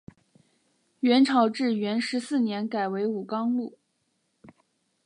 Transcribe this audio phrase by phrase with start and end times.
[1.01, 3.77] 元朝至元十四年改为武冈路。